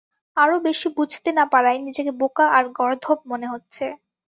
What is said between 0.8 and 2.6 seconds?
বুঝতে না পারায় নিজেকে বোকা